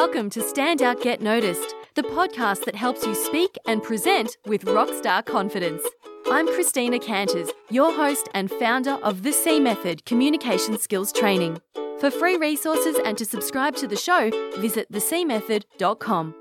[0.00, 4.66] welcome to Stand Out Get Noticed, the podcast that helps you speak and present with
[4.66, 5.82] rockstar confidence.
[6.30, 11.62] I'm Christina Canters, your host and founder of the C Method Communication Skills Training.
[11.98, 16.34] For free resources and to subscribe to the show, visit thecmethod.com.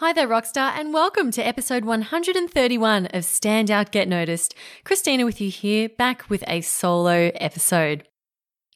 [0.00, 4.52] Hi there, Rockstar, and welcome to episode 131 of Stand Out Get Noticed.
[4.82, 8.02] Christina with you here, back with a solo episode.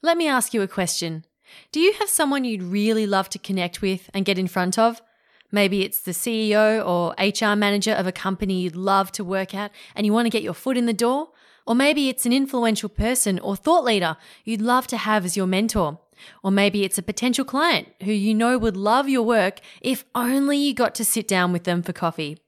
[0.02, 1.24] Let me ask you a question.
[1.72, 5.02] Do you have someone you'd really love to connect with and get in front of?
[5.50, 9.72] Maybe it's the CEO or HR manager of a company you'd love to work at
[9.94, 11.30] and you want to get your foot in the door.
[11.66, 15.46] Or maybe it's an influential person or thought leader you'd love to have as your
[15.46, 16.00] mentor.
[16.42, 20.58] Or maybe it's a potential client who you know would love your work if only
[20.58, 22.39] you got to sit down with them for coffee.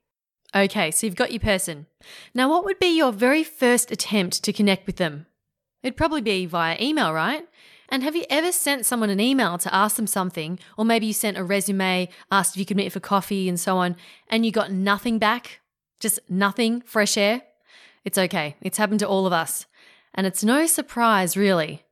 [0.55, 1.87] Okay, so you've got your person.
[2.35, 5.27] Now, what would be your very first attempt to connect with them?
[5.83, 7.47] It'd probably be via email, right?
[7.91, 11.13] And have you ever sent someone an email to ask them something, or maybe you
[11.13, 13.97] sent a resume, asked if you could meet for coffee and so on,
[14.29, 15.61] and you got nothing back?
[15.99, 17.43] Just nothing, fresh air?
[18.05, 18.57] It's okay.
[18.61, 19.67] It's happened to all of us.
[20.15, 21.85] And it's no surprise, really.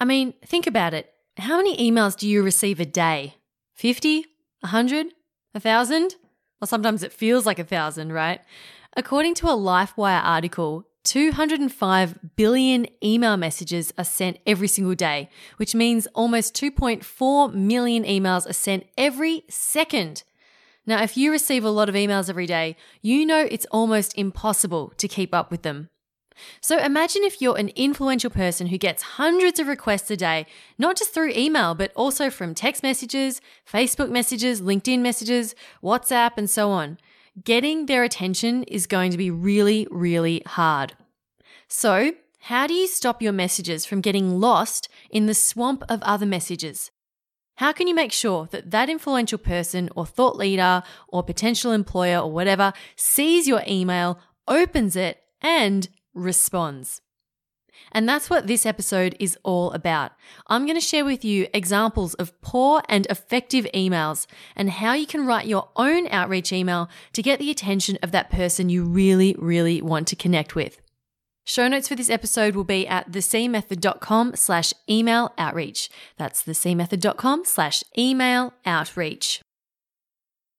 [0.00, 1.12] I mean, think about it.
[1.36, 3.36] How many emails do you receive a day?
[3.74, 4.26] 50?
[4.60, 5.06] 100?
[5.52, 6.16] 1,000?
[6.60, 8.40] Well, sometimes it feels like a thousand, right?
[8.96, 15.74] According to a LifeWire article, 205 billion email messages are sent every single day, which
[15.74, 20.22] means almost 2.4 million emails are sent every second.
[20.86, 24.92] Now, if you receive a lot of emails every day, you know it's almost impossible
[24.96, 25.88] to keep up with them.
[26.60, 30.46] So imagine if you're an influential person who gets hundreds of requests a day,
[30.78, 36.48] not just through email, but also from text messages, Facebook messages, LinkedIn messages, WhatsApp, and
[36.48, 36.98] so on
[37.44, 40.94] getting their attention is going to be really, really hard.
[41.68, 42.12] So,
[42.46, 46.90] how do you stop your messages from getting lost in the swamp of other messages?
[47.56, 52.18] How can you make sure that that influential person or thought leader or potential employer
[52.18, 57.00] or whatever sees your email, opens it, and responds?
[57.90, 60.12] And that's what this episode is all about.
[60.46, 65.06] I'm going to share with you examples of poor and effective emails and how you
[65.06, 69.34] can write your own outreach email to get the attention of that person you really,
[69.38, 70.80] really want to connect with.
[71.44, 75.90] Show notes for this episode will be at thecmethod.com slash email outreach.
[76.16, 79.42] That's thecmethod.com slash email outreach.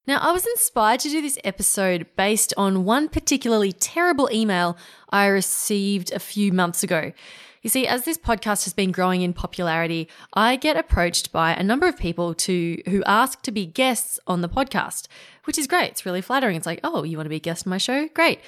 [0.06, 4.76] Now, I was inspired to do this episode based on one particularly terrible email
[5.10, 7.14] I received a few months ago.
[7.62, 11.64] You see, as this podcast has been growing in popularity, I get approached by a
[11.64, 15.08] number of people to who ask to be guests on the podcast,
[15.46, 15.92] which is great.
[15.92, 16.58] It's really flattering.
[16.58, 18.10] It's like, oh, you want to be a guest on my show?
[18.10, 18.42] Great.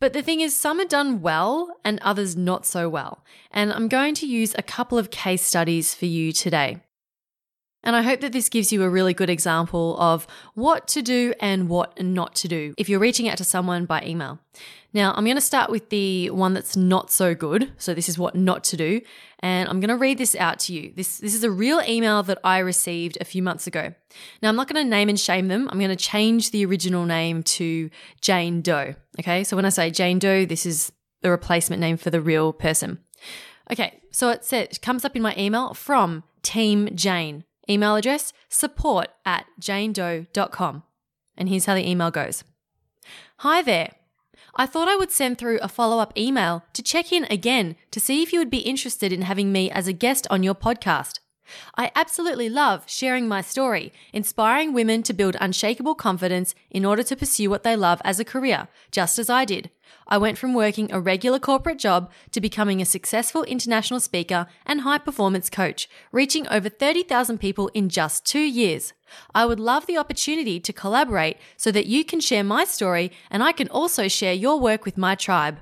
[0.00, 3.24] But the thing is, some are done well and others not so well.
[3.52, 6.80] And I'm going to use a couple of case studies for you today.
[7.86, 11.32] And I hope that this gives you a really good example of what to do
[11.38, 14.40] and what not to do if you're reaching out to someone by email.
[14.92, 17.70] Now, I'm going to start with the one that's not so good.
[17.78, 19.02] So, this is what not to do.
[19.40, 20.92] And I'm going to read this out to you.
[20.96, 23.94] This, this is a real email that I received a few months ago.
[24.42, 25.68] Now, I'm not going to name and shame them.
[25.70, 28.94] I'm going to change the original name to Jane Doe.
[29.20, 29.44] Okay.
[29.44, 30.90] So, when I say Jane Doe, this is
[31.22, 32.98] the replacement name for the real person.
[33.70, 34.00] Okay.
[34.10, 37.44] So, it says, it comes up in my email from Team Jane.
[37.68, 40.82] Email address support at janedoe.com.
[41.36, 42.44] And here's how the email goes
[43.38, 43.92] Hi there.
[44.58, 48.00] I thought I would send through a follow up email to check in again to
[48.00, 51.18] see if you would be interested in having me as a guest on your podcast.
[51.76, 57.16] I absolutely love sharing my story, inspiring women to build unshakable confidence in order to
[57.16, 59.70] pursue what they love as a career, just as I did.
[60.08, 64.82] I went from working a regular corporate job to becoming a successful international speaker and
[64.82, 68.92] high performance coach, reaching over 30,000 people in just two years.
[69.34, 73.42] I would love the opportunity to collaborate so that you can share my story and
[73.42, 75.58] I can also share your work with my tribe.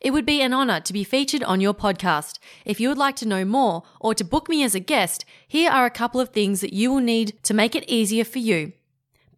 [0.00, 2.38] It would be an honor to be featured on your podcast.
[2.64, 5.70] If you would like to know more or to book me as a guest, here
[5.70, 8.72] are a couple of things that you will need to make it easier for you.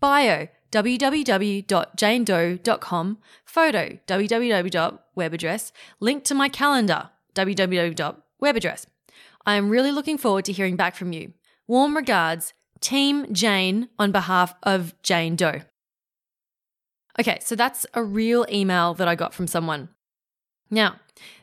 [0.01, 8.87] Bio www.janedoe.com, photo www.web address, link to my calendar www.web address.
[9.45, 11.33] I am really looking forward to hearing back from you.
[11.69, 15.63] Warm regards, Team Jane on behalf of Jane Doe.
[17.19, 19.89] Okay, so that's a real email that I got from someone.
[20.71, 20.97] Now,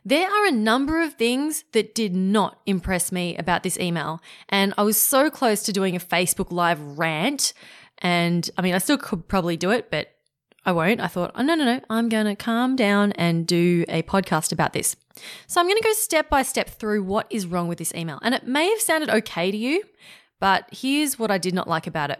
[0.05, 4.73] there are a number of things that did not impress me about this email, and
[4.77, 7.53] I was so close to doing a Facebook Live rant.
[7.99, 10.09] And I mean, I still could probably do it, but
[10.65, 11.01] I won't.
[11.01, 14.51] I thought, oh, no, no, no, I'm going to calm down and do a podcast
[14.51, 14.95] about this.
[15.47, 18.19] So I'm going to go step by step through what is wrong with this email.
[18.21, 19.83] And it may have sounded okay to you,
[20.39, 22.19] but here's what I did not like about it.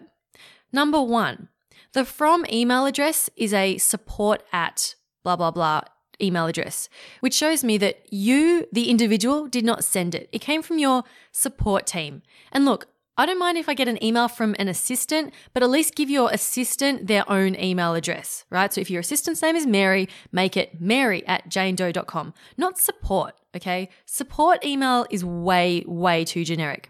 [0.72, 1.50] Number one,
[1.94, 5.84] the from email address is a support at blah, blah, blah
[6.24, 6.90] email address,
[7.20, 10.30] which shows me that you, the individual, did not send it.
[10.32, 12.22] It came from your support team.
[12.52, 15.70] And look, I don't mind if I get an email from an assistant, but at
[15.70, 18.74] least give your assistant their own email address, right?
[18.74, 23.90] So if your assistant's name is Mary, make it mary at janedoe.com, not support, okay?
[24.08, 26.90] Support email is way, way too generic.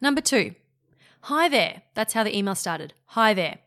[0.00, 0.56] Number two,
[1.22, 1.82] hi there.
[1.94, 2.92] That's how the email started.
[3.10, 3.58] Hi there.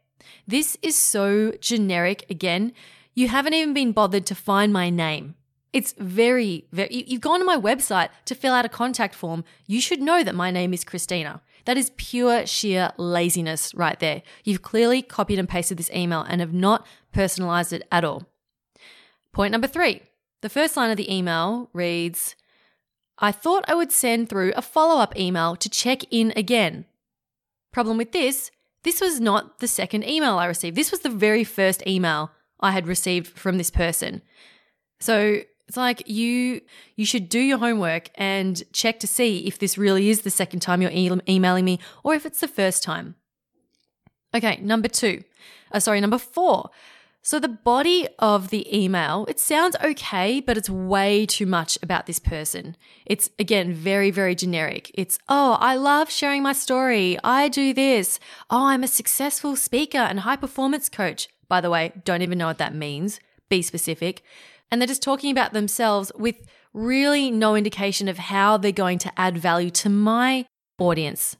[0.45, 2.73] This is so generic again.
[3.13, 5.35] You haven't even been bothered to find my name.
[5.71, 9.43] It's very, very, you've gone to my website to fill out a contact form.
[9.67, 11.41] You should know that my name is Christina.
[11.65, 14.23] That is pure sheer laziness right there.
[14.43, 18.23] You've clearly copied and pasted this email and have not personalized it at all.
[19.31, 20.01] Point number three
[20.41, 22.35] the first line of the email reads
[23.19, 26.85] I thought I would send through a follow up email to check in again.
[27.71, 28.49] Problem with this,
[28.83, 30.77] this was not the second email I received.
[30.77, 34.21] This was the very first email I had received from this person.
[34.99, 36.61] So it's like you
[36.95, 40.61] you should do your homework and check to see if this really is the second
[40.61, 43.15] time you're e- emailing me or if it's the first time.
[44.35, 45.23] Okay, number 2.
[45.71, 46.69] Uh, sorry, number 4.
[47.21, 52.05] So the body of the email, it sounds okay, but it's way too much about
[52.05, 52.75] this person.
[53.05, 54.89] It's again very very generic.
[54.93, 57.17] It's, "Oh, I love sharing my story.
[57.23, 58.19] I do this.
[58.49, 62.47] Oh, I'm a successful speaker and high performance coach." By the way, don't even know
[62.47, 63.19] what that means.
[63.49, 64.23] Be specific
[64.71, 66.35] and they're just talking about themselves with
[66.73, 70.45] really no indication of how they're going to add value to my
[70.77, 71.35] audience.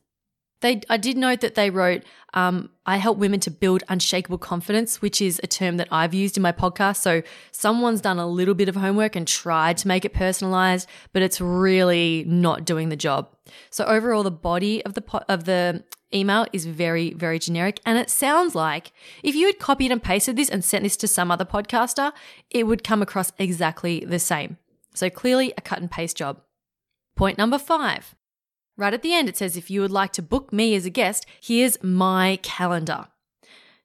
[0.62, 2.04] They, I did note that they wrote,
[2.34, 6.36] um, I help women to build unshakable confidence, which is a term that I've used
[6.36, 6.98] in my podcast.
[6.98, 7.22] So
[7.52, 11.40] someone's done a little bit of homework and tried to make it personalized, but it's
[11.40, 13.30] really not doing the job.
[13.70, 15.84] So overall, the body of the po- of the
[16.14, 17.80] email is very, very generic.
[17.86, 18.92] And it sounds like
[19.24, 22.12] if you had copied and pasted this and sent this to some other podcaster,
[22.50, 24.58] it would come across exactly the same.
[24.94, 26.42] So clearly a cut and paste job.
[27.16, 28.16] Point number five.
[28.80, 30.90] Right at the end, it says, if you would like to book me as a
[30.90, 33.08] guest, here's my calendar.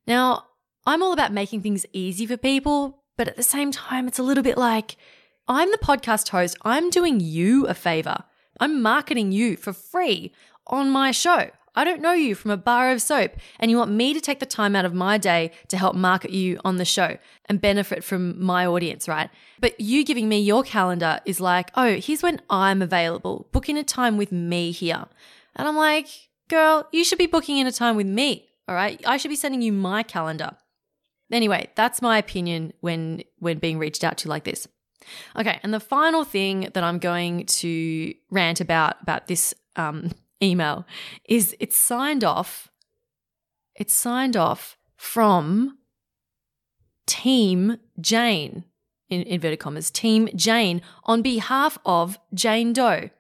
[0.07, 0.45] Now,
[0.87, 4.23] I'm all about making things easy for people, but at the same time, it's a
[4.23, 4.95] little bit like
[5.49, 6.57] I'm the podcast host.
[6.63, 8.23] I'm doing you a favor.
[8.61, 10.33] I'm marketing you for free
[10.69, 11.51] on my show.
[11.75, 14.41] I don't know you from a bar of soap, and you want me to take
[14.41, 18.05] the time out of my day to help market you on the show and benefit
[18.05, 19.29] from my audience, right?
[19.61, 23.49] But you giving me your calendar is like, oh, here's when I'm available.
[23.53, 25.07] Booking a time with me here.
[25.57, 26.07] And I'm like,
[26.49, 28.49] girl, you should be booking in a time with me.
[28.69, 29.01] All right.
[29.07, 30.57] I should be sending you my calendar.
[31.33, 34.69] Anyway, that's my opinion when when being reached out to like this.
[35.37, 40.13] Okay, and the final thing that I'm going to rant about about this um,
[40.45, 40.87] email
[41.29, 42.69] is it's signed off.
[43.75, 45.79] It's signed off from
[47.07, 48.65] Team Jane,
[49.09, 53.11] in inverted commas, Team Jane on behalf of Jane Doe.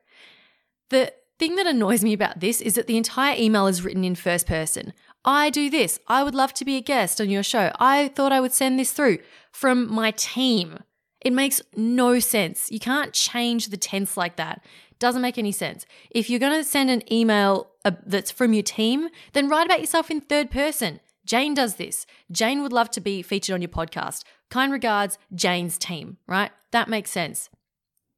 [0.91, 4.15] The thing that annoys me about this is that the entire email is written in
[4.15, 4.93] first person.
[5.25, 5.99] I do this.
[6.06, 7.73] I would love to be a guest on your show.
[7.79, 9.19] I thought I would send this through
[9.50, 10.81] from my team.
[11.21, 12.71] It makes no sense.
[12.71, 14.62] You can't change the tense like that.
[14.99, 15.87] Doesn't make any sense.
[16.11, 19.80] If you're going to send an email uh, that's from your team, then write about
[19.80, 21.00] yourself in third person.
[21.26, 22.07] Jane does this.
[22.30, 24.25] Jane would love to be featured on your podcast.
[24.50, 26.50] Kind regards, Jane's team, right?
[26.71, 27.49] That makes sense.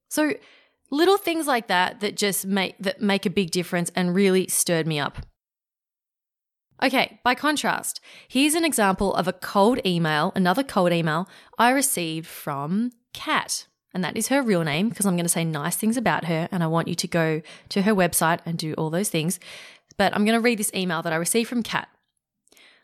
[0.09, 0.35] So,
[0.91, 4.87] little things like that that just make that make a big difference and really stirred
[4.87, 5.19] me up.
[6.83, 11.27] Okay, by contrast, here's an example of a cold email, another cold email
[11.59, 15.43] I received from Kat and that is her real name because I'm going to say
[15.43, 18.75] nice things about her and I want you to go to her website and do
[18.75, 19.41] all those things.
[19.97, 21.89] But I'm going to read this email that I received from Kat.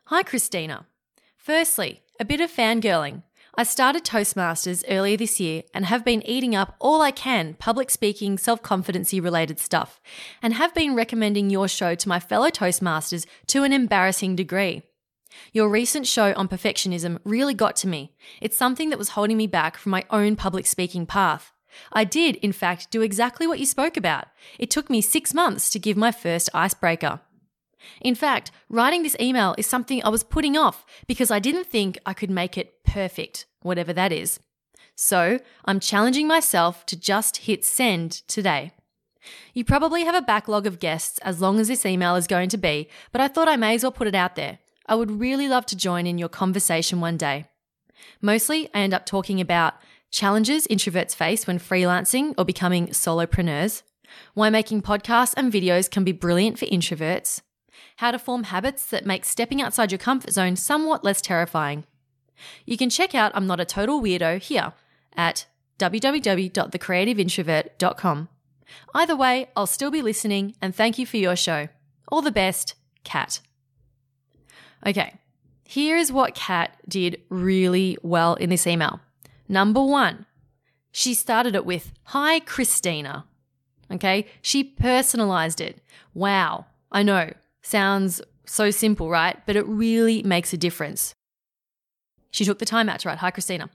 [0.07, 0.87] Hi, Christina.
[1.37, 3.25] Firstly, a bit of fangirling.
[3.55, 7.91] I started Toastmasters earlier this year and have been eating up all I can public
[7.91, 10.01] speaking, self confidency related stuff,
[10.43, 14.81] and have been recommending your show to my fellow Toastmasters to an embarrassing degree.
[15.53, 18.13] Your recent show on perfectionism really got to me.
[18.41, 21.53] It's something that was holding me back from my own public speaking path.
[21.93, 24.27] I did, in fact, do exactly what you spoke about.
[24.59, 27.21] It took me six months to give my first icebreaker.
[28.01, 31.99] In fact, writing this email is something I was putting off because I didn't think
[32.07, 34.39] I could make it perfect, whatever that is.
[34.95, 38.73] So, I'm challenging myself to just hit send today.
[39.55, 42.59] You probably have a backlog of guests as long as this email is going to
[42.59, 44.59] be, but I thought I may as well put it out there.
[44.87, 47.47] I would really love to join in your conversation one day.
[48.21, 49.75] Mostly, I end up talking about
[50.11, 53.83] challenges introverts face when freelancing or becoming solopreneurs,
[54.35, 57.41] why making podcasts and videos can be brilliant for introverts,
[57.97, 61.85] how to form habits that make stepping outside your comfort zone somewhat less terrifying.
[62.67, 64.73] You can check out I'm Not a Total Weirdo here
[65.17, 65.47] at
[65.79, 68.29] www.thecreativeintrovert.com.
[68.95, 71.69] Either way, I'll still be listening and thank you for your show.
[72.09, 72.75] All the best,
[73.05, 73.41] Kat.
[74.87, 75.15] Okay,
[75.65, 79.01] here is what Kat did really well in this email.
[79.49, 80.27] Number one,
[80.91, 83.25] she started it with, Hi, Christina.
[83.91, 85.83] Okay, she personalized it.
[86.15, 89.39] Wow, I know, sounds so simple, right?
[89.47, 91.15] But it really makes a difference.
[92.31, 93.71] She took the time out to write, Hi, Christina.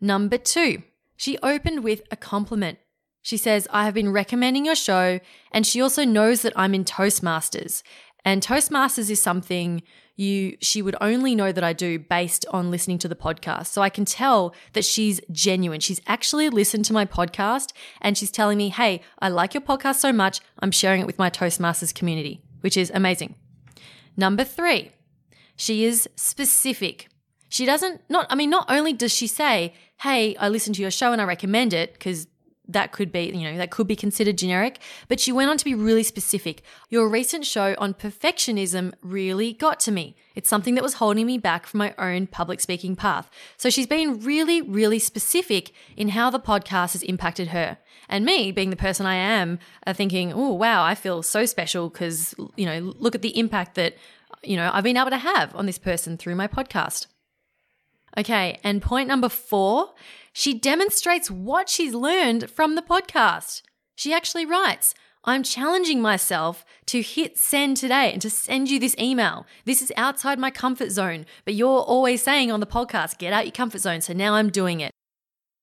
[0.00, 0.82] Number two,
[1.16, 2.78] she opened with a compliment.
[3.22, 5.20] She says, I have been recommending your show,
[5.50, 7.82] and she also knows that I'm in Toastmasters.
[8.24, 9.82] And Toastmasters is something
[10.16, 13.66] you she would only know that I do based on listening to the podcast.
[13.66, 15.80] So I can tell that she's genuine.
[15.80, 19.96] She's actually listened to my podcast and she's telling me, "Hey, I like your podcast
[19.96, 23.34] so much, I'm sharing it with my Toastmasters community," which is amazing.
[24.16, 24.92] Number 3.
[25.56, 27.08] She is specific.
[27.48, 30.90] She doesn't not I mean not only does she say, "Hey, I listened to your
[30.90, 32.26] show and I recommend it" because
[32.66, 34.78] that could be, you know, that could be considered generic,
[35.08, 36.62] but she went on to be really specific.
[36.88, 40.16] Your recent show on perfectionism really got to me.
[40.34, 43.30] It's something that was holding me back from my own public speaking path.
[43.56, 47.78] So she's been really, really specific in how the podcast has impacted her.
[48.08, 51.88] And me, being the person I am, uh, thinking, oh, wow, I feel so special
[51.88, 53.96] because, you know, look at the impact that,
[54.42, 57.06] you know, I've been able to have on this person through my podcast.
[58.16, 59.92] Okay, and point number four
[60.34, 63.62] she demonstrates what she's learned from the podcast.
[63.94, 68.96] She actually writes, I'm challenging myself to hit send today and to send you this
[68.98, 69.46] email.
[69.64, 73.46] This is outside my comfort zone, but you're always saying on the podcast, get out
[73.46, 74.00] your comfort zone.
[74.00, 74.90] So now I'm doing it.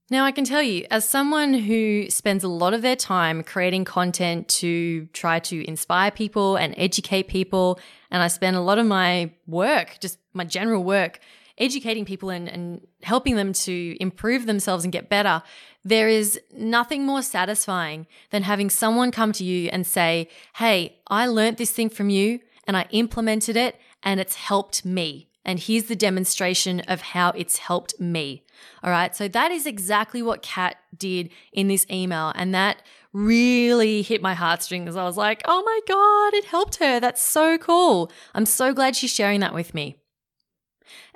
[0.09, 3.85] Now, I can tell you, as someone who spends a lot of their time creating
[3.85, 8.85] content to try to inspire people and educate people, and I spend a lot of
[8.85, 11.19] my work, just my general work,
[11.57, 15.43] educating people and, and helping them to improve themselves and get better,
[15.83, 21.27] there is nothing more satisfying than having someone come to you and say, Hey, I
[21.27, 25.27] learned this thing from you and I implemented it and it's helped me.
[25.43, 28.43] And here's the demonstration of how it's helped me.
[28.83, 29.15] All right.
[29.15, 32.31] So that is exactly what Kat did in this email.
[32.35, 34.95] And that really hit my heartstrings.
[34.95, 36.99] I was like, oh my God, it helped her.
[36.99, 38.11] That's so cool.
[38.35, 39.97] I'm so glad she's sharing that with me.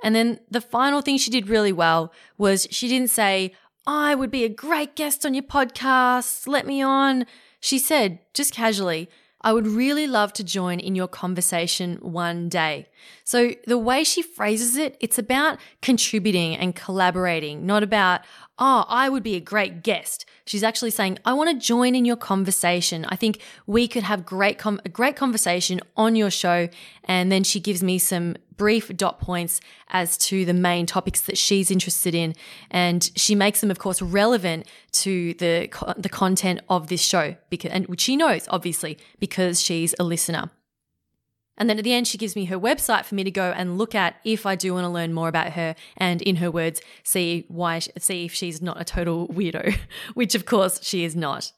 [0.02, 3.52] And then the final thing she did really well was she didn't say,
[3.86, 7.26] I would be a great guest on your podcast, let me on.
[7.60, 9.08] She said, just casually,
[9.42, 12.88] I would really love to join in your conversation one day.
[13.24, 18.20] So the way she phrases it, it's about contributing and collaborating, not about,
[18.58, 20.24] oh, I would be a great guest.
[20.46, 23.04] She's actually saying, I want to join in your conversation.
[23.08, 26.68] I think we could have great com- a great conversation on your show.
[27.04, 31.36] And then she gives me some brief dot points as to the main topics that
[31.36, 32.34] she's interested in.
[32.70, 37.72] And she makes them, of course, relevant to the, the content of this show because,
[37.72, 40.50] and which she knows, obviously, because she's a listener.
[41.58, 43.78] And then at the end, she gives me her website for me to go and
[43.78, 46.80] look at if I do want to learn more about her and, in her words,
[47.02, 49.76] see why, see if she's not a total weirdo,
[50.14, 51.52] which of course she is not.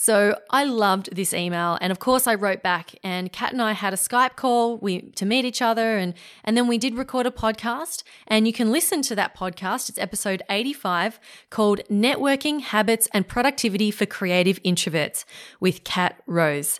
[0.00, 1.76] So I loved this email.
[1.80, 5.00] And of course I wrote back and Kat and I had a Skype call we,
[5.16, 5.98] to meet each other.
[5.98, 6.14] And,
[6.44, 9.88] and then we did record a podcast and you can listen to that podcast.
[9.88, 11.18] It's episode 85
[11.50, 15.24] called Networking Habits and Productivity for Creative Introverts
[15.58, 16.78] with Kat Rose.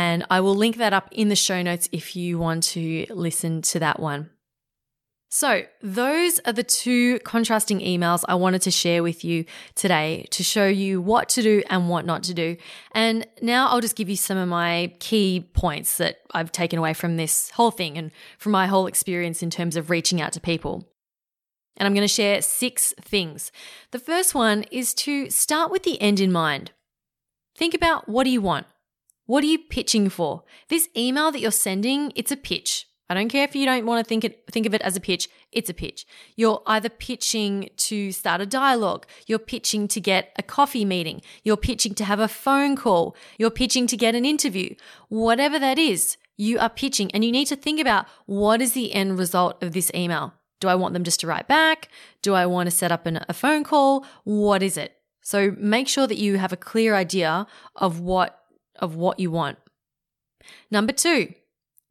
[0.00, 3.60] And I will link that up in the show notes if you want to listen
[3.60, 4.30] to that one.
[5.28, 10.42] So, those are the two contrasting emails I wanted to share with you today to
[10.42, 12.56] show you what to do and what not to do.
[12.92, 16.94] And now I'll just give you some of my key points that I've taken away
[16.94, 20.40] from this whole thing and from my whole experience in terms of reaching out to
[20.40, 20.88] people.
[21.76, 23.52] And I'm going to share six things.
[23.90, 26.72] The first one is to start with the end in mind.
[27.54, 28.66] Think about what do you want?
[29.30, 30.42] What are you pitching for?
[30.70, 32.88] This email that you're sending, it's a pitch.
[33.08, 35.00] I don't care if you don't want to think it think of it as a
[35.00, 36.04] pitch, it's a pitch.
[36.34, 41.56] You're either pitching to start a dialogue, you're pitching to get a coffee meeting, you're
[41.56, 44.74] pitching to have a phone call, you're pitching to get an interview.
[45.10, 48.92] Whatever that is, you are pitching and you need to think about what is the
[48.92, 50.34] end result of this email?
[50.58, 51.88] Do I want them just to write back?
[52.20, 54.04] Do I want to set up an, a phone call?
[54.24, 54.96] What is it?
[55.22, 57.46] So make sure that you have a clear idea
[57.76, 58.39] of what
[58.80, 59.58] of what you want.
[60.70, 61.32] Number 2,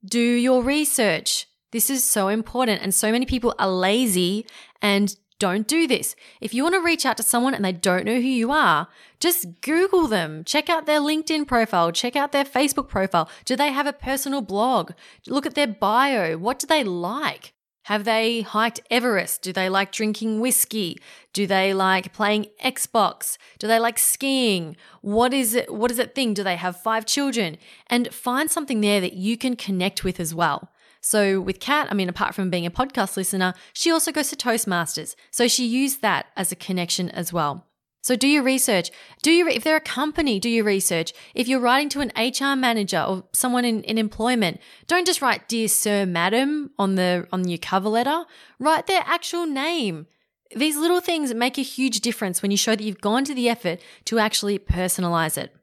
[0.06, 1.48] do your research.
[1.72, 2.82] This is so important.
[2.82, 4.46] And so many people are lazy
[4.82, 6.16] and don't do this.
[6.42, 8.90] If you want to reach out to someone and they don't know who you are,
[9.20, 10.44] just Google them.
[10.44, 11.92] Check out their LinkedIn profile.
[11.92, 13.30] Check out their Facebook profile.
[13.46, 14.92] Do they have a personal blog?
[15.28, 16.38] Look at their bio.
[16.38, 17.54] What do they like?
[17.90, 19.42] Have they hiked Everest?
[19.42, 21.00] Do they like drinking whiskey?
[21.34, 23.40] Do they like playing Xbox?
[23.58, 24.78] Do they like skiing?
[25.02, 25.74] What is it?
[25.74, 26.36] What is that thing?
[26.36, 27.58] Do they have five children?
[27.88, 30.70] And find something there that you can connect with as well.
[31.02, 34.36] So with Kat, I mean, apart from being a podcast listener, she also goes to
[34.36, 35.16] Toastmasters.
[35.32, 37.66] So she used that as a connection as well.
[38.02, 38.92] So do your research.
[39.22, 41.12] Do you, if they're a company, do your research.
[41.36, 45.50] If you're writing to an HR manager or someone in, in employment, don't just write
[45.50, 48.24] dear sir, madam on the, on your cover letter.
[48.58, 50.08] Write their actual name.
[50.56, 53.50] These little things make a huge difference when you show that you've gone to the
[53.50, 55.54] effort to actually personalize it.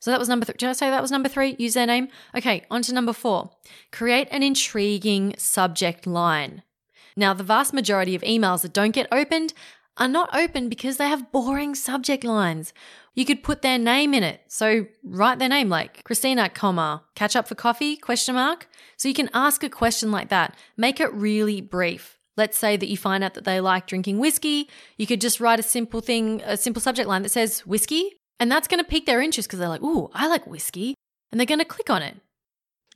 [0.00, 0.56] So that was number three.
[0.58, 1.54] Did I say that was number three?
[1.60, 2.08] Use their name.
[2.34, 3.52] Okay, on to number four.
[3.92, 6.64] Create an intriguing subject line.
[7.16, 9.54] Now, the vast majority of emails that don't get opened
[9.96, 12.72] are not open because they have boring subject lines.
[13.14, 14.40] You could put their name in it.
[14.48, 18.68] So write their name like Christina, comma, catch up for coffee, question mark.
[18.96, 20.56] So you can ask a question like that.
[20.76, 22.18] Make it really brief.
[22.36, 24.68] Let's say that you find out that they like drinking whiskey.
[24.96, 28.14] You could just write a simple thing, a simple subject line that says whiskey.
[28.40, 30.94] And that's going to pique their interest because they're like, ooh, I like whiskey.
[31.30, 32.16] And they're going to click on it.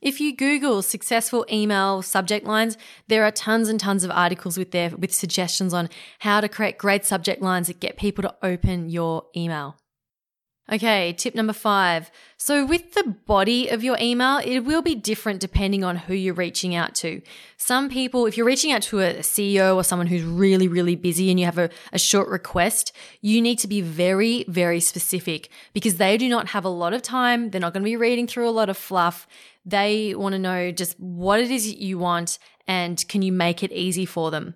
[0.01, 2.77] If you Google successful email subject lines,
[3.07, 5.89] there are tons and tons of articles with there with suggestions on
[6.19, 9.77] how to create great subject lines that get people to open your email.
[10.69, 12.11] Okay, tip number five.
[12.35, 16.33] So, with the body of your email, it will be different depending on who you're
[16.33, 17.21] reaching out to.
[17.55, 21.29] Some people, if you're reaching out to a CEO or someone who's really, really busy
[21.29, 25.95] and you have a, a short request, you need to be very, very specific because
[25.95, 27.49] they do not have a lot of time.
[27.49, 29.25] They're not going to be reading through a lot of fluff.
[29.65, 33.71] They want to know just what it is you want and can you make it
[33.71, 34.55] easy for them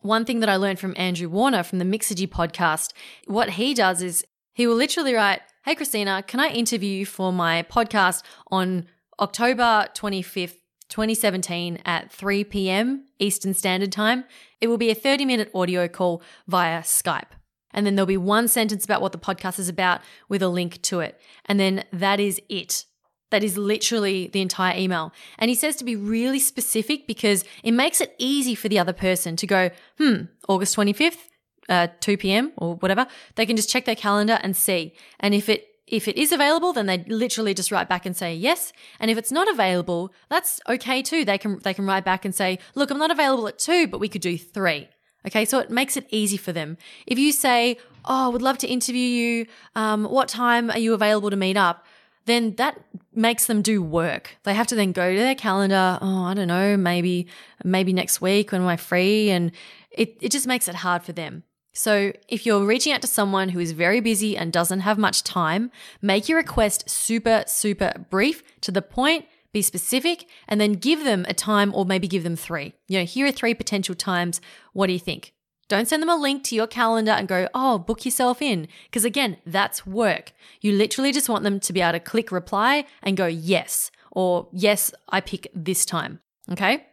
[0.00, 2.92] one thing that I learned from Andrew Warner from the Mixergy podcast,
[3.26, 4.22] what he does is
[4.54, 8.86] he will literally write, Hey, Christina, can I interview you for my podcast on
[9.18, 10.56] October 25th,
[10.88, 13.06] 2017 at 3 p.m.
[13.18, 14.24] Eastern Standard Time?
[14.60, 17.32] It will be a 30 minute audio call via Skype.
[17.72, 20.80] And then there'll be one sentence about what the podcast is about with a link
[20.82, 21.20] to it.
[21.46, 22.84] And then that is it.
[23.32, 25.12] That is literally the entire email.
[25.38, 28.92] And he says to be really specific because it makes it easy for the other
[28.92, 31.30] person to go, hmm, August 25th,
[31.68, 32.52] uh, 2 p.m.
[32.56, 34.94] or whatever, they can just check their calendar and see.
[35.20, 38.34] And if it if it is available, then they literally just write back and say
[38.34, 38.72] yes.
[38.98, 41.24] And if it's not available, that's okay too.
[41.24, 44.00] They can they can write back and say, look, I'm not available at two, but
[44.00, 44.88] we could do three.
[45.26, 46.76] Okay, so it makes it easy for them.
[47.06, 49.46] If you say, oh, I would love to interview you.
[49.74, 51.84] Um, what time are you available to meet up?
[52.26, 52.80] Then that
[53.14, 54.36] makes them do work.
[54.44, 55.98] They have to then go to their calendar.
[56.00, 57.26] Oh, I don't know, maybe
[57.62, 59.30] maybe next week when am I free?
[59.30, 59.52] And
[59.90, 61.44] it, it just makes it hard for them.
[61.76, 65.24] So, if you're reaching out to someone who is very busy and doesn't have much
[65.24, 71.02] time, make your request super, super brief, to the point, be specific, and then give
[71.02, 72.74] them a time or maybe give them three.
[72.86, 74.40] You know, here are three potential times.
[74.72, 75.32] What do you think?
[75.68, 78.68] Don't send them a link to your calendar and go, oh, book yourself in.
[78.84, 80.32] Because again, that's work.
[80.60, 84.48] You literally just want them to be able to click reply and go, yes, or
[84.52, 86.20] yes, I pick this time.
[86.50, 86.86] Okay.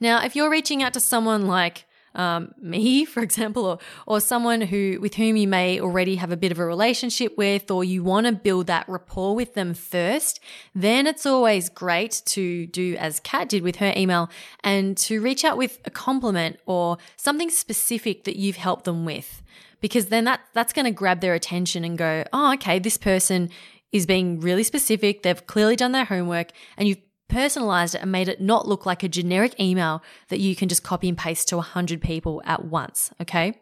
[0.00, 4.60] Now, if you're reaching out to someone like um, me, for example, or, or someone
[4.60, 8.02] who with whom you may already have a bit of a relationship with, or you
[8.02, 10.40] want to build that rapport with them first,
[10.74, 14.28] then it's always great to do as Kat did with her email
[14.64, 19.42] and to reach out with a compliment or something specific that you've helped them with.
[19.80, 23.50] Because then that that's going to grab their attention and go, oh, okay, this person
[23.92, 25.22] is being really specific.
[25.22, 29.02] They've clearly done their homework and you've personalized it and made it not look like
[29.02, 33.10] a generic email that you can just copy and paste to 100 people at once,
[33.20, 33.60] okay?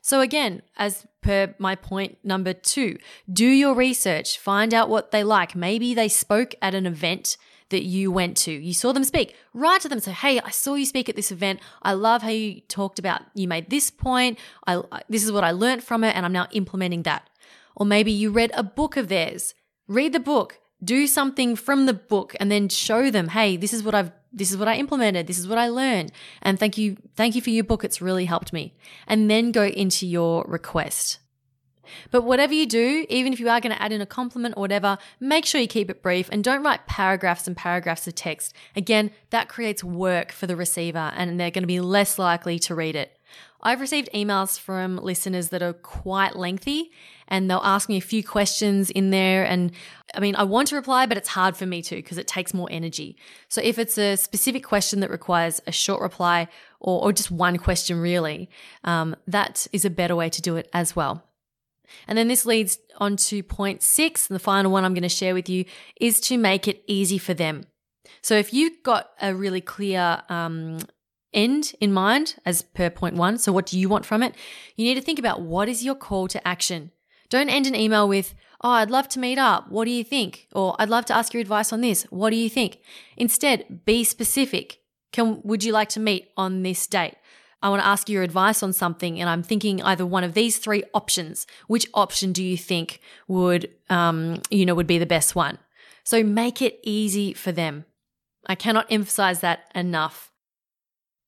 [0.00, 2.98] So, again, as per my point number two,
[3.32, 5.56] do your research, find out what they like.
[5.56, 7.36] Maybe they spoke at an event
[7.70, 8.52] that you went to.
[8.52, 9.34] You saw them speak.
[9.52, 9.98] Write to them.
[9.98, 11.60] Say, hey, I saw you speak at this event.
[11.82, 14.38] I love how you talked about, you made this point.
[14.66, 17.28] I, this is what I learned from it, and I'm now implementing that.
[17.74, 19.54] Or maybe you read a book of theirs.
[19.88, 23.82] Read the book do something from the book and then show them, hey, this is
[23.82, 26.12] what I've this is what I implemented, this is what I learned.
[26.42, 27.84] And thank you, thank you for your book.
[27.84, 28.74] It's really helped me.
[29.06, 31.20] And then go into your request.
[32.10, 34.60] But whatever you do, even if you are going to add in a compliment or
[34.60, 38.54] whatever, make sure you keep it brief and don't write paragraphs and paragraphs of text.
[38.74, 42.74] Again, that creates work for the receiver and they're going to be less likely to
[42.74, 43.15] read it.
[43.62, 46.92] I've received emails from listeners that are quite lengthy
[47.28, 49.44] and they'll ask me a few questions in there.
[49.44, 49.72] And
[50.14, 52.54] I mean, I want to reply, but it's hard for me to because it takes
[52.54, 53.16] more energy.
[53.48, 56.48] So if it's a specific question that requires a short reply
[56.80, 58.48] or, or just one question, really,
[58.84, 61.24] um, that is a better way to do it as well.
[62.08, 65.08] And then this leads on to point six, And the final one I'm going to
[65.08, 65.64] share with you
[66.00, 67.64] is to make it easy for them.
[68.22, 70.78] So if you've got a really clear um,
[71.36, 74.34] end in mind, as per point one, so what do you want from it?
[74.74, 76.90] You need to think about what is your call to action.
[77.28, 79.70] Don't end an email with, Oh, I'd love to meet up.
[79.70, 80.48] What do you think?
[80.52, 82.04] Or I'd love to ask your advice on this.
[82.04, 82.78] What do you think?
[83.16, 84.78] Instead, be specific.
[85.12, 87.16] Can, would you like to meet on this date?
[87.62, 90.58] I want to ask your advice on something, and I'm thinking either one of these
[90.58, 91.46] three options.
[91.66, 95.58] Which option do you think would, um, you know, would be the best one?
[96.04, 97.84] So make it easy for them.
[98.46, 100.30] I cannot emphasize that enough.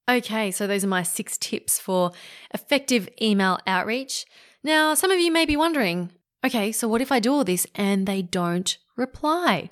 [0.09, 2.13] Okay, so those are my six tips for
[2.55, 4.25] effective email outreach.
[4.65, 6.11] Now, some of you may be wondering
[6.45, 9.71] okay, so what if I do all this and they don't reply?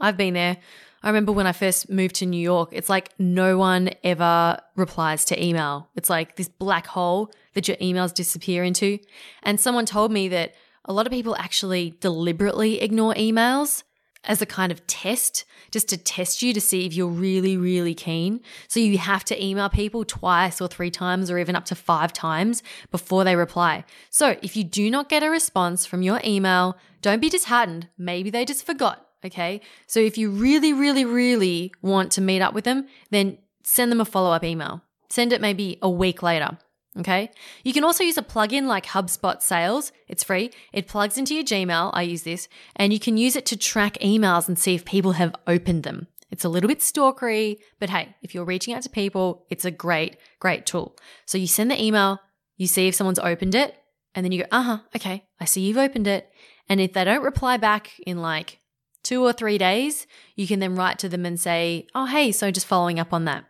[0.00, 0.56] I've been there.
[1.02, 5.24] I remember when I first moved to New York, it's like no one ever replies
[5.26, 5.88] to email.
[5.94, 8.98] It's like this black hole that your emails disappear into.
[9.42, 10.54] And someone told me that
[10.84, 13.82] a lot of people actually deliberately ignore emails
[14.24, 17.94] as a kind of test, just to test you to see if you're really, really
[17.94, 18.40] keen.
[18.68, 22.12] So you have to email people twice or three times or even up to five
[22.12, 23.84] times before they reply.
[24.10, 27.88] So if you do not get a response from your email, don't be disheartened.
[27.98, 29.06] Maybe they just forgot.
[29.24, 29.60] Okay.
[29.86, 34.00] So if you really, really, really want to meet up with them, then send them
[34.00, 34.82] a follow up email.
[35.08, 36.58] Send it maybe a week later.
[36.98, 37.30] Okay.
[37.64, 39.92] You can also use a plugin like HubSpot Sales.
[40.08, 40.50] It's free.
[40.72, 41.90] It plugs into your Gmail.
[41.94, 45.12] I use this and you can use it to track emails and see if people
[45.12, 46.08] have opened them.
[46.30, 49.70] It's a little bit stalkery, but hey, if you're reaching out to people, it's a
[49.70, 50.96] great, great tool.
[51.26, 52.20] So you send the email,
[52.56, 53.76] you see if someone's opened it,
[54.14, 56.30] and then you go, uh huh, okay, I see you've opened it.
[56.68, 58.60] And if they don't reply back in like
[59.02, 62.50] two or three days, you can then write to them and say, oh, hey, so
[62.50, 63.44] just following up on that.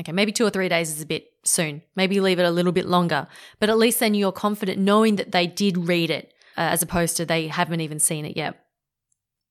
[0.00, 1.82] Okay, maybe two or three days is a bit soon.
[1.96, 3.26] Maybe leave it a little bit longer,
[3.58, 7.16] but at least then you're confident knowing that they did read it uh, as opposed
[7.16, 8.66] to they haven't even seen it yet.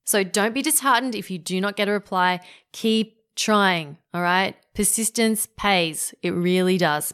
[0.06, 2.39] So don't be disheartened if you do not get a reply.
[2.71, 4.56] Keep trying, all right?
[4.73, 6.13] Persistence pays.
[6.21, 7.13] It really does.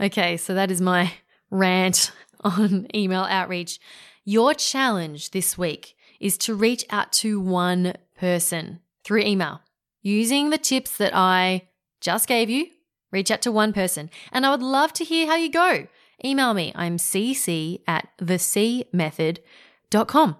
[0.00, 1.12] Okay, so that is my
[1.50, 3.78] rant on email outreach.
[4.24, 9.60] Your challenge this week is to reach out to one person through email
[10.02, 11.68] using the tips that I
[12.00, 12.66] just gave you
[13.10, 15.86] Reach out to one person, and I would love to hear how you go.
[16.24, 16.72] Email me.
[16.74, 20.36] I'm cc at thecmethod.com.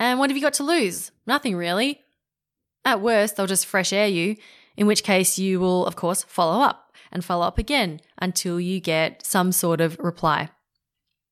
[0.00, 1.10] And what have you got to lose?
[1.26, 2.00] Nothing really.
[2.84, 4.36] At worst, they'll just fresh air you,
[4.76, 8.80] in which case you will, of course, follow up and follow up again until you
[8.80, 10.50] get some sort of reply.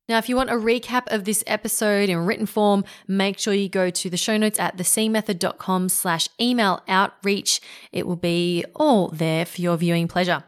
[0.08, 3.68] Now, if you want a recap of this episode in written form, make sure you
[3.68, 7.60] go to the show notes at thecmethod.com slash email outreach.
[7.90, 10.44] It will be all there for your viewing pleasure.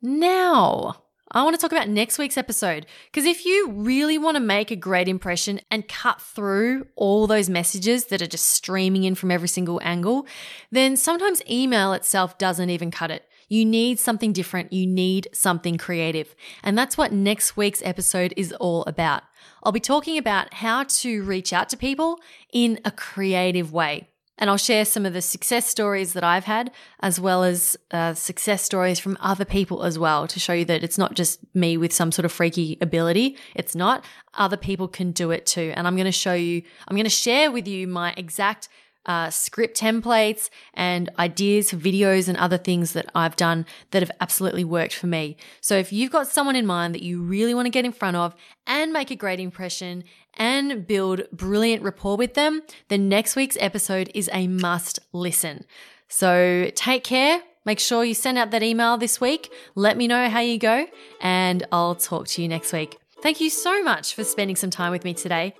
[0.00, 4.40] Now, I want to talk about next week's episode because if you really want to
[4.40, 9.16] make a great impression and cut through all those messages that are just streaming in
[9.16, 10.28] from every single angle,
[10.70, 13.24] then sometimes email itself doesn't even cut it.
[13.48, 14.72] You need something different.
[14.72, 16.34] You need something creative.
[16.62, 19.22] And that's what next week's episode is all about.
[19.62, 22.18] I'll be talking about how to reach out to people
[22.52, 24.08] in a creative way.
[24.38, 28.12] And I'll share some of the success stories that I've had, as well as uh,
[28.12, 31.78] success stories from other people as well, to show you that it's not just me
[31.78, 33.38] with some sort of freaky ability.
[33.54, 34.04] It's not.
[34.34, 35.72] Other people can do it too.
[35.74, 38.68] And I'm going to show you, I'm going to share with you my exact
[39.06, 44.10] uh, script templates and ideas for videos and other things that I've done that have
[44.20, 45.36] absolutely worked for me.
[45.60, 48.16] So if you've got someone in mind that you really want to get in front
[48.16, 48.34] of
[48.66, 54.10] and make a great impression and build brilliant rapport with them, then next week's episode
[54.14, 55.64] is a must listen.
[56.08, 57.40] So take care.
[57.64, 59.52] Make sure you send out that email this week.
[59.74, 60.86] Let me know how you go,
[61.20, 62.96] and I'll talk to you next week.
[63.22, 65.54] Thank you so much for spending some time with me today.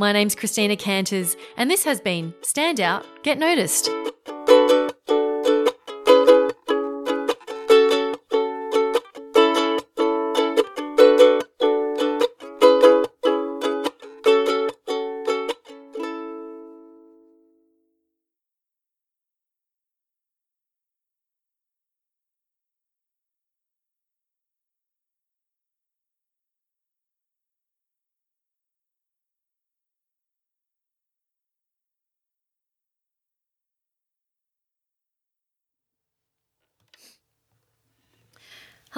[0.00, 3.90] My name's Christina Canters, and this has been Stand Out, Get Noticed.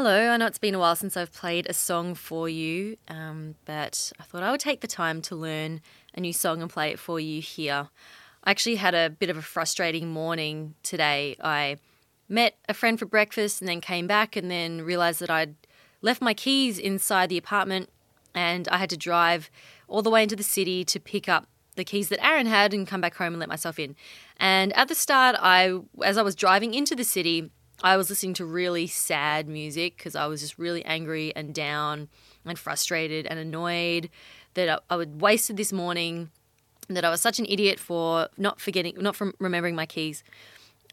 [0.02, 3.56] Hello, I know it's been a while since I've played a song for you, um,
[3.66, 5.82] but I thought I would take the time to learn
[6.14, 7.90] a new song and play it for you here.
[8.42, 11.36] I actually had a bit of a frustrating morning today.
[11.44, 11.76] I
[12.30, 15.54] met a friend for breakfast and then came back and then realized that I'd
[16.00, 17.90] left my keys inside the apartment
[18.34, 19.50] and I had to drive
[19.86, 22.86] all the way into the city to pick up the keys that Aaron had and
[22.86, 23.96] come back home and let myself in.
[24.38, 27.50] And at the start, I as I was driving into the city,
[27.82, 32.08] I was listening to really sad music because I was just really angry and down
[32.44, 34.10] and frustrated and annoyed
[34.54, 36.30] that I, I would wasted this morning,
[36.88, 40.22] that I was such an idiot for not forgetting, not from remembering my keys.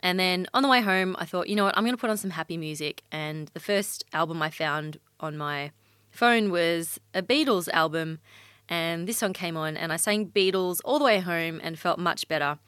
[0.02, 2.10] And then on the way home, I thought, you know what, I'm going to put
[2.10, 3.04] on some happy music.
[3.12, 5.72] And the first album I found on my
[6.12, 8.20] phone was a Beatles album.
[8.70, 12.00] And this song came on, and I sang Beatles all the way home and felt
[12.00, 12.60] much better.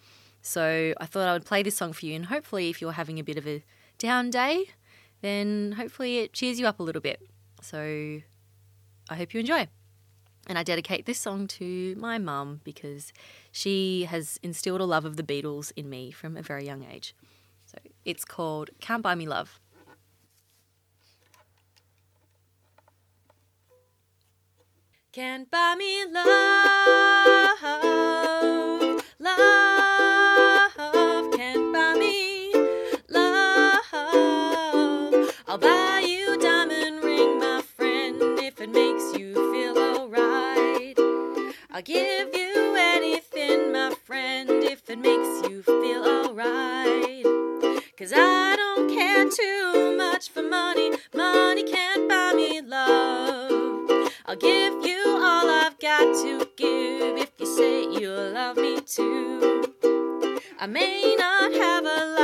[0.41, 2.15] So I thought I would play this song for you.
[2.15, 3.61] And hopefully, if you're having a bit of a
[3.99, 4.71] down day,
[5.21, 7.21] then hopefully it cheers you up a little bit.
[7.61, 8.21] So
[9.09, 9.67] I hope you enjoy.
[10.47, 13.13] And I dedicate this song to my mum because
[13.51, 17.13] she has instilled a love of the Beatles in me from a very young age.
[17.65, 19.59] So it's called Can't Buy Me Love.
[25.11, 26.68] Can't buy me love,
[44.89, 47.23] it makes you feel alright.
[47.95, 54.11] Cause I don't care too much for money, money can't buy me love.
[54.25, 59.75] I'll give you all I've got to give if you say you love me too.
[60.59, 62.18] I may not have a lot